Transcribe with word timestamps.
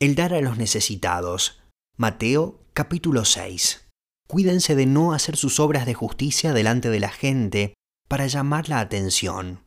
El 0.00 0.14
dar 0.14 0.32
a 0.32 0.40
los 0.40 0.58
necesitados. 0.58 1.60
Mateo 1.96 2.60
capítulo 2.72 3.24
6. 3.24 3.88
Cuídense 4.28 4.76
de 4.76 4.86
no 4.86 5.12
hacer 5.12 5.36
sus 5.36 5.58
obras 5.58 5.86
de 5.86 5.94
justicia 5.94 6.52
delante 6.52 6.88
de 6.88 7.00
la 7.00 7.08
gente 7.08 7.74
para 8.06 8.28
llamar 8.28 8.68
la 8.68 8.78
atención. 8.78 9.64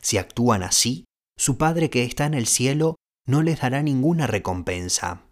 Si 0.00 0.16
actúan 0.16 0.62
así, 0.62 1.06
su 1.36 1.58
Padre 1.58 1.90
que 1.90 2.04
está 2.04 2.24
en 2.24 2.34
el 2.34 2.46
cielo 2.46 2.94
no 3.26 3.42
les 3.42 3.62
dará 3.62 3.82
ninguna 3.82 4.28
recompensa. 4.28 5.26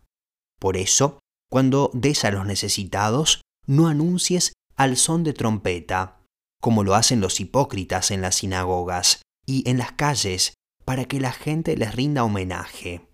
Por 0.59 0.77
eso, 0.77 1.21
cuando 1.49 1.93
des 1.95 2.25
a 2.25 2.33
los 2.33 2.45
necesitados, 2.45 3.43
no 3.69 3.87
anuncies 3.87 4.55
al 4.75 4.97
son 4.97 5.23
de 5.23 5.35
trompeta, 5.35 6.21
como 6.61 6.83
lo 6.83 6.97
hacen 6.97 7.21
los 7.21 7.39
hipócritas 7.39 8.11
en 8.11 8.23
las 8.23 8.35
sinagogas 8.37 9.23
y 9.47 9.71
en 9.71 9.79
las 9.79 9.93
calles, 9.93 10.55
para 10.85 11.05
que 11.05 11.21
la 11.21 11.31
gente 11.31 11.77
les 11.77 11.95
rinda 11.95 12.25
homenaje. 12.25 13.07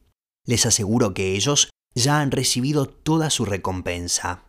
Les 0.48 0.65
aseguro 0.65 1.12
que 1.12 1.34
ellos 1.34 1.69
ya 1.95 2.20
han 2.20 2.30
recibido 2.30 2.87
toda 2.87 3.29
su 3.29 3.45
recompensa. 3.45 4.45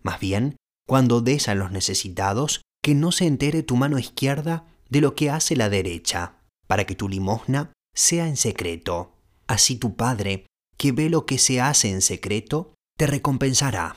Más 0.00 0.18
bien, 0.18 0.56
cuando 0.88 1.20
des 1.20 1.46
a 1.48 1.54
los 1.54 1.70
necesitados, 1.70 2.62
que 2.82 2.94
no 2.94 3.12
se 3.12 3.26
entere 3.26 3.62
tu 3.62 3.76
mano 3.76 3.98
izquierda 3.98 4.66
de 4.88 5.02
lo 5.02 5.14
que 5.14 5.28
hace 5.28 5.54
la 5.54 5.68
derecha, 5.68 6.36
para 6.66 6.86
que 6.86 6.94
tu 6.94 7.06
limosna 7.06 7.70
sea 7.94 8.28
en 8.28 8.38
secreto. 8.38 9.18
Así 9.46 9.76
tu 9.76 9.94
Padre, 9.94 10.46
que 10.78 10.92
ve 10.92 11.10
lo 11.10 11.26
que 11.26 11.36
se 11.36 11.60
hace 11.60 11.90
en 11.90 12.00
secreto, 12.00 12.74
te 12.96 13.06
recompensará. 13.06 13.96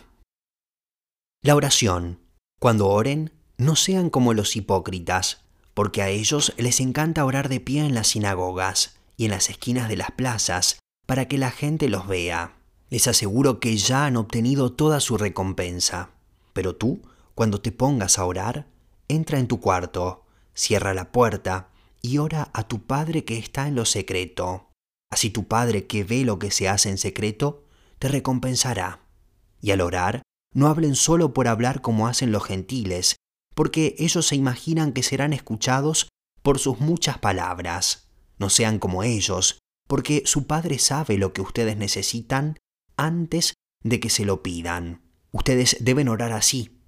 La 1.42 1.56
oración. 1.56 2.20
Cuando 2.60 2.90
oren, 2.90 3.32
no 3.58 3.78
sean 3.78 4.10
como 4.10 4.34
los 4.34 4.58
hipócritas, 4.58 5.42
porque 5.74 6.02
a 6.02 6.10
ellos 6.10 6.54
les 6.58 6.82
encanta 6.82 7.24
orar 7.24 7.48
de 7.48 7.62
pie 7.62 7.86
en 7.86 7.96
las 7.96 8.08
sinagogas 8.08 8.98
y 9.16 9.26
en 9.26 9.32
las 9.32 9.50
esquinas 9.50 9.88
de 9.88 9.96
las 9.96 10.12
plazas, 10.12 10.80
para 11.06 11.28
que 11.28 11.38
la 11.38 11.52
gente 11.52 11.90
los 11.90 12.08
vea. 12.08 12.56
Les 12.90 13.08
aseguro 13.08 13.60
que 13.60 13.78
ya 13.78 14.06
han 14.06 14.18
obtenido 14.18 14.72
toda 14.72 15.00
su 15.00 15.18
recompensa. 15.18 16.12
Pero 16.54 16.76
tú, 16.76 17.02
cuando 17.34 17.62
te 17.62 17.72
pongas 17.72 18.18
a 18.18 18.26
orar, 18.26 18.68
entra 19.08 19.40
en 19.40 19.48
tu 19.48 19.60
cuarto, 19.60 20.26
cierra 20.54 20.94
la 20.94 21.12
puerta 21.12 21.70
y 22.02 22.18
ora 22.18 22.50
a 22.54 22.68
tu 22.68 22.84
Padre 22.84 23.26
que 23.26 23.38
está 23.38 23.68
en 23.68 23.76
lo 23.76 23.86
secreto. 23.86 24.70
Así 25.12 25.30
tu 25.30 25.48
Padre 25.48 25.88
que 25.88 26.04
ve 26.04 26.24
lo 26.24 26.40
que 26.40 26.52
se 26.52 26.70
hace 26.70 26.90
en 26.90 26.98
secreto, 26.98 27.64
te 28.00 28.08
recompensará. 28.08 29.02
Y 29.62 29.72
al 29.72 29.82
orar, 29.82 30.22
no 30.54 30.68
hablen 30.68 30.96
solo 30.96 31.34
por 31.34 31.48
hablar 31.48 31.82
como 31.82 32.08
hacen 32.08 32.32
los 32.32 32.46
gentiles, 32.46 33.16
porque 33.56 33.96
ellos 33.98 34.28
se 34.28 34.36
imaginan 34.36 34.94
que 34.94 35.04
serán 35.04 35.34
escuchados 35.34 36.10
por 36.42 36.60
sus 36.60 36.80
muchas 36.80 37.18
palabras. 37.18 38.08
No 38.38 38.50
sean 38.50 38.80
como 38.80 39.04
ellos, 39.04 39.60
porque 39.88 40.24
su 40.26 40.48
Padre 40.48 40.80
sabe 40.80 41.18
lo 41.18 41.34
que 41.34 41.42
ustedes 41.42 41.78
necesitan 41.78 42.58
antes 42.98 43.54
de 43.84 44.00
que 44.00 44.10
se 44.10 44.26
lo 44.26 44.42
pidan. 44.42 45.02
Ustedes 45.32 45.78
deben 45.80 46.10
orar 46.10 46.32
así. 46.32 46.82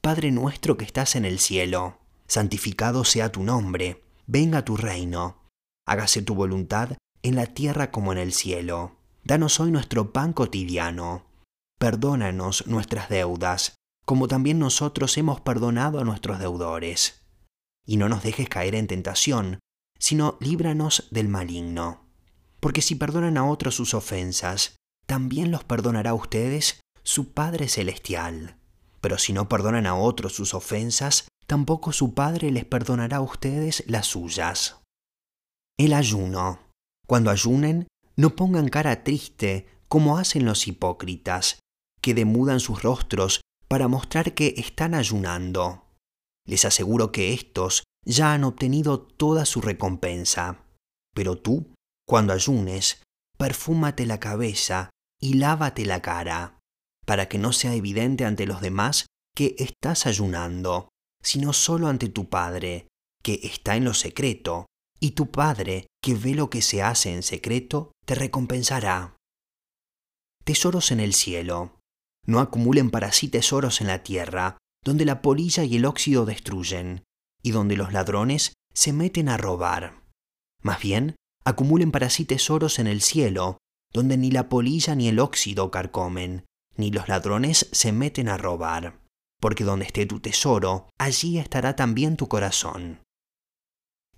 Padre 0.00 0.30
nuestro 0.30 0.76
que 0.76 0.84
estás 0.84 1.16
en 1.16 1.24
el 1.24 1.38
cielo, 1.38 1.98
santificado 2.26 3.04
sea 3.04 3.32
tu 3.32 3.42
nombre, 3.42 4.04
venga 4.26 4.64
tu 4.64 4.76
reino, 4.76 5.50
hágase 5.86 6.22
tu 6.22 6.34
voluntad 6.34 6.96
en 7.22 7.34
la 7.34 7.46
tierra 7.46 7.90
como 7.90 8.12
en 8.12 8.18
el 8.18 8.32
cielo. 8.32 8.96
Danos 9.24 9.60
hoy 9.60 9.70
nuestro 9.70 10.12
pan 10.12 10.32
cotidiano. 10.32 11.26
Perdónanos 11.78 12.66
nuestras 12.66 13.08
deudas, 13.08 13.74
como 14.06 14.28
también 14.28 14.58
nosotros 14.58 15.16
hemos 15.18 15.40
perdonado 15.40 16.00
a 16.00 16.04
nuestros 16.04 16.38
deudores. 16.38 17.22
Y 17.86 17.96
no 17.96 18.08
nos 18.08 18.22
dejes 18.22 18.48
caer 18.48 18.74
en 18.74 18.86
tentación, 18.86 19.60
sino 19.98 20.36
líbranos 20.40 21.08
del 21.10 21.28
maligno. 21.28 22.09
Porque 22.60 22.82
si 22.82 22.94
perdonan 22.94 23.36
a 23.36 23.46
otros 23.46 23.74
sus 23.74 23.94
ofensas, 23.94 24.76
también 25.06 25.50
los 25.50 25.64
perdonará 25.64 26.10
a 26.10 26.14
ustedes 26.14 26.80
su 27.02 27.32
Padre 27.32 27.68
Celestial. 27.68 28.56
Pero 29.00 29.18
si 29.18 29.32
no 29.32 29.48
perdonan 29.48 29.86
a 29.86 29.94
otros 29.94 30.34
sus 30.34 30.54
ofensas, 30.54 31.26
tampoco 31.46 31.92
su 31.92 32.14
Padre 32.14 32.50
les 32.50 32.64
perdonará 32.64 33.16
a 33.18 33.22
ustedes 33.22 33.82
las 33.86 34.06
suyas. 34.06 34.76
El 35.78 35.94
ayuno. 35.94 36.60
Cuando 37.06 37.30
ayunen, 37.30 37.88
no 38.16 38.36
pongan 38.36 38.68
cara 38.68 39.02
triste 39.02 39.66
como 39.88 40.18
hacen 40.18 40.44
los 40.44 40.68
hipócritas, 40.68 41.58
que 42.00 42.14
demudan 42.14 42.60
sus 42.60 42.82
rostros 42.82 43.40
para 43.66 43.88
mostrar 43.88 44.34
que 44.34 44.54
están 44.58 44.94
ayunando. 44.94 45.86
Les 46.46 46.64
aseguro 46.64 47.10
que 47.10 47.32
éstos 47.32 47.82
ya 48.04 48.32
han 48.32 48.44
obtenido 48.44 49.00
toda 49.00 49.44
su 49.46 49.60
recompensa. 49.60 50.64
Pero 51.14 51.38
tú, 51.38 51.74
cuando 52.10 52.32
ayunes, 52.32 53.04
perfúmate 53.38 54.04
la 54.04 54.18
cabeza 54.18 54.90
y 55.20 55.34
lávate 55.34 55.86
la 55.86 56.02
cara, 56.02 56.58
para 57.06 57.28
que 57.28 57.38
no 57.38 57.52
sea 57.52 57.72
evidente 57.76 58.24
ante 58.24 58.46
los 58.46 58.60
demás 58.60 59.06
que 59.32 59.54
estás 59.60 60.06
ayunando, 60.06 60.88
sino 61.22 61.52
solo 61.52 61.86
ante 61.86 62.08
tu 62.08 62.28
Padre, 62.28 62.88
que 63.22 63.38
está 63.44 63.76
en 63.76 63.84
lo 63.84 63.94
secreto, 63.94 64.66
y 64.98 65.12
tu 65.12 65.30
Padre, 65.30 65.86
que 66.02 66.16
ve 66.16 66.34
lo 66.34 66.50
que 66.50 66.62
se 66.62 66.82
hace 66.82 67.14
en 67.14 67.22
secreto, 67.22 67.92
te 68.04 68.16
recompensará. 68.16 69.14
Tesoros 70.42 70.90
en 70.90 70.98
el 70.98 71.14
cielo. 71.14 71.78
No 72.26 72.40
acumulen 72.40 72.90
para 72.90 73.12
sí 73.12 73.28
tesoros 73.28 73.80
en 73.80 73.86
la 73.86 74.02
tierra, 74.02 74.58
donde 74.84 75.04
la 75.04 75.22
polilla 75.22 75.62
y 75.62 75.76
el 75.76 75.84
óxido 75.84 76.26
destruyen, 76.26 77.04
y 77.40 77.52
donde 77.52 77.76
los 77.76 77.92
ladrones 77.92 78.54
se 78.74 78.92
meten 78.92 79.28
a 79.28 79.36
robar. 79.36 80.02
Más 80.60 80.80
bien, 80.80 81.14
acumulen 81.50 81.92
para 81.92 82.10
sí 82.10 82.24
tesoros 82.24 82.78
en 82.78 82.86
el 82.86 83.00
cielo, 83.00 83.58
donde 83.92 84.16
ni 84.16 84.30
la 84.30 84.48
polilla 84.48 84.94
ni 84.94 85.08
el 85.08 85.18
óxido 85.18 85.70
carcomen, 85.70 86.44
ni 86.76 86.90
los 86.90 87.08
ladrones 87.08 87.68
se 87.72 87.92
meten 87.92 88.28
a 88.28 88.36
robar, 88.36 89.00
porque 89.40 89.64
donde 89.64 89.86
esté 89.86 90.06
tu 90.06 90.20
tesoro, 90.20 90.88
allí 90.98 91.38
estará 91.38 91.76
también 91.76 92.16
tu 92.16 92.28
corazón. 92.28 93.00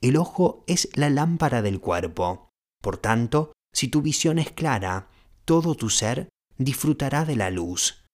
El 0.00 0.16
ojo 0.16 0.64
es 0.66 0.88
la 0.94 1.10
lámpara 1.10 1.62
del 1.62 1.80
cuerpo, 1.80 2.50
por 2.82 2.98
tanto, 2.98 3.52
si 3.72 3.88
tu 3.88 4.02
visión 4.02 4.38
es 4.38 4.50
clara, 4.50 5.08
todo 5.44 5.74
tu 5.74 5.88
ser 5.88 6.28
disfrutará 6.58 7.24
de 7.24 7.36
la 7.36 7.50
luz. 7.50 8.04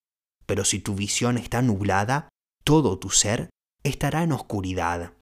Pero 0.45 0.63
si 0.63 0.79
tu 0.79 0.95
visión 0.95 1.37
está 1.37 1.61
nublada, 1.61 2.29
todo 2.63 2.97
tu 2.99 3.09
ser 3.09 3.49
estará 3.83 4.23
en 4.23 4.31
oscuridad. 4.31 5.13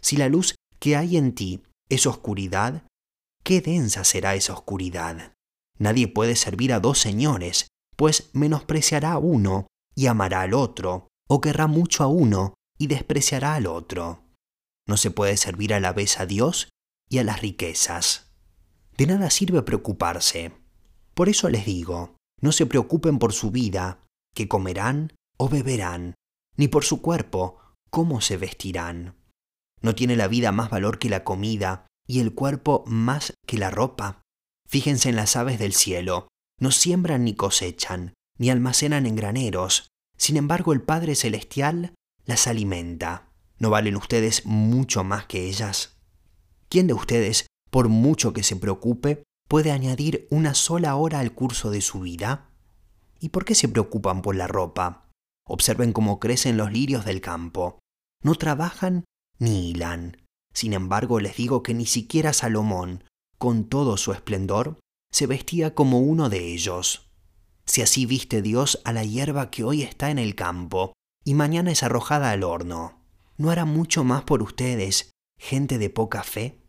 Si 0.00 0.16
la 0.16 0.28
luz 0.28 0.54
que 0.78 0.96
hay 0.96 1.16
en 1.16 1.34
ti 1.34 1.62
es 1.88 2.06
oscuridad, 2.06 2.86
qué 3.44 3.60
densa 3.60 4.04
será 4.04 4.34
esa 4.34 4.54
oscuridad. 4.54 5.34
Nadie 5.78 6.08
puede 6.08 6.34
servir 6.34 6.72
a 6.72 6.80
dos 6.80 6.98
señores, 6.98 7.68
pues 7.96 8.30
menospreciará 8.32 9.12
a 9.12 9.18
uno 9.18 9.66
y 9.94 10.06
amará 10.06 10.40
al 10.40 10.54
otro, 10.54 11.08
o 11.28 11.40
querrá 11.40 11.66
mucho 11.66 12.02
a 12.02 12.08
uno 12.08 12.54
y 12.78 12.88
despreciará 12.88 13.54
al 13.54 13.66
otro. 13.66 14.24
No 14.88 14.96
se 14.96 15.10
puede 15.10 15.36
servir 15.36 15.74
a 15.74 15.80
la 15.80 15.92
vez 15.92 16.18
a 16.18 16.26
Dios 16.26 16.68
y 17.08 17.18
a 17.18 17.24
las 17.24 17.40
riquezas. 17.40 18.32
De 18.96 19.06
nada 19.06 19.30
sirve 19.30 19.62
preocuparse. 19.62 20.52
Por 21.14 21.28
eso 21.28 21.48
les 21.48 21.66
digo, 21.66 22.16
no 22.40 22.52
se 22.52 22.66
preocupen 22.66 23.18
por 23.18 23.32
su 23.32 23.50
vida, 23.50 24.04
que 24.34 24.48
comerán 24.48 25.12
o 25.36 25.48
beberán, 25.48 26.14
ni 26.56 26.68
por 26.68 26.84
su 26.84 27.00
cuerpo, 27.02 27.58
cómo 27.90 28.20
se 28.20 28.36
vestirán. 28.36 29.16
¿No 29.80 29.94
tiene 29.94 30.16
la 30.16 30.28
vida 30.28 30.52
más 30.52 30.70
valor 30.70 30.98
que 30.98 31.08
la 31.08 31.24
comida 31.24 31.86
y 32.06 32.20
el 32.20 32.34
cuerpo 32.34 32.84
más 32.86 33.34
que 33.46 33.58
la 33.58 33.70
ropa? 33.70 34.22
Fíjense 34.68 35.08
en 35.08 35.16
las 35.16 35.36
aves 35.36 35.58
del 35.58 35.72
cielo, 35.72 36.28
no 36.60 36.70
siembran 36.70 37.24
ni 37.24 37.34
cosechan, 37.34 38.14
ni 38.38 38.50
almacenan 38.50 39.06
en 39.06 39.16
graneros, 39.16 39.88
sin 40.16 40.36
embargo 40.36 40.72
el 40.72 40.82
Padre 40.82 41.14
Celestial 41.14 41.94
las 42.24 42.46
alimenta. 42.46 43.30
¿No 43.58 43.70
valen 43.70 43.96
ustedes 43.96 44.46
mucho 44.46 45.04
más 45.04 45.26
que 45.26 45.46
ellas? 45.46 45.96
¿Quién 46.68 46.86
de 46.86 46.94
ustedes, 46.94 47.46
por 47.70 47.88
mucho 47.88 48.32
que 48.32 48.42
se 48.42 48.56
preocupe, 48.56 49.22
puede 49.48 49.70
añadir 49.70 50.26
una 50.30 50.54
sola 50.54 50.96
hora 50.96 51.20
al 51.20 51.34
curso 51.34 51.70
de 51.70 51.80
su 51.80 52.00
vida? 52.00 52.50
¿Y 53.20 53.28
por 53.28 53.44
qué 53.44 53.54
se 53.54 53.68
preocupan 53.68 54.22
por 54.22 54.34
la 54.34 54.46
ropa? 54.46 55.08
Observen 55.46 55.92
cómo 55.92 56.18
crecen 56.18 56.56
los 56.56 56.72
lirios 56.72 57.04
del 57.04 57.20
campo. 57.20 57.78
No 58.22 58.34
trabajan 58.34 59.04
ni 59.38 59.70
hilan. 59.70 60.23
Sin 60.54 60.72
embargo, 60.72 61.20
les 61.20 61.36
digo 61.36 61.62
que 61.62 61.74
ni 61.74 61.84
siquiera 61.84 62.32
Salomón, 62.32 63.04
con 63.38 63.64
todo 63.64 63.96
su 63.96 64.12
esplendor, 64.12 64.78
se 65.12 65.26
vestía 65.26 65.74
como 65.74 66.00
uno 66.00 66.30
de 66.30 66.52
ellos. 66.52 67.10
Si 67.66 67.82
así 67.82 68.06
viste 68.06 68.40
Dios 68.40 68.80
a 68.84 68.92
la 68.92 69.04
hierba 69.04 69.50
que 69.50 69.64
hoy 69.64 69.82
está 69.82 70.10
en 70.10 70.18
el 70.18 70.34
campo 70.34 70.92
y 71.24 71.34
mañana 71.34 71.72
es 71.72 71.82
arrojada 71.82 72.30
al 72.30 72.44
horno, 72.44 73.04
¿no 73.36 73.50
hará 73.50 73.64
mucho 73.64 74.04
más 74.04 74.22
por 74.22 74.42
ustedes, 74.42 75.10
gente 75.38 75.78
de 75.78 75.90
poca 75.90 76.22
fe? 76.22 76.62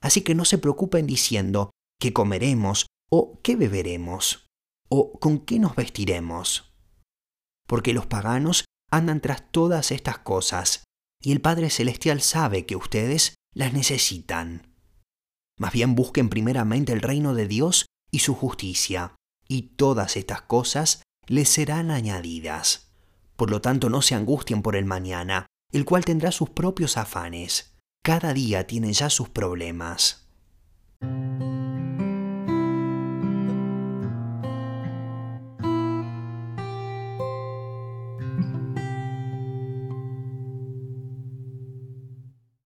Así 0.00 0.22
que 0.22 0.34
no 0.34 0.44
se 0.44 0.58
preocupen 0.58 1.06
diciendo 1.06 1.70
qué 1.98 2.12
comeremos 2.12 2.86
o 3.10 3.40
qué 3.42 3.56
beberemos 3.56 4.46
o 4.88 5.18
con 5.18 5.38
qué 5.38 5.58
nos 5.58 5.76
vestiremos. 5.76 6.74
Porque 7.66 7.92
los 7.92 8.06
paganos 8.06 8.64
andan 8.90 9.20
tras 9.20 9.50
todas 9.50 9.92
estas 9.92 10.18
cosas 10.18 10.84
y 11.22 11.32
el 11.32 11.40
Padre 11.40 11.70
Celestial 11.70 12.20
sabe 12.20 12.66
que 12.66 12.76
ustedes 12.76 13.34
las 13.54 13.72
necesitan. 13.72 14.74
Más 15.58 15.72
bien 15.72 15.94
busquen 15.94 16.28
primeramente 16.28 16.92
el 16.92 17.02
reino 17.02 17.34
de 17.34 17.46
Dios 17.46 17.86
y 18.10 18.20
su 18.20 18.34
justicia, 18.34 19.16
y 19.46 19.62
todas 19.76 20.16
estas 20.16 20.42
cosas 20.42 21.02
les 21.26 21.48
serán 21.48 21.90
añadidas. 21.90 22.92
Por 23.36 23.50
lo 23.50 23.60
tanto, 23.60 23.88
no 23.90 24.02
se 24.02 24.14
angustien 24.14 24.62
por 24.62 24.76
el 24.76 24.84
mañana, 24.84 25.46
el 25.72 25.84
cual 25.84 26.04
tendrá 26.04 26.32
sus 26.32 26.50
propios 26.50 26.96
afanes. 26.96 27.76
Cada 28.02 28.32
día 28.32 28.66
tiene 28.66 28.92
ya 28.92 29.10
sus 29.10 29.28
problemas. 29.28 30.28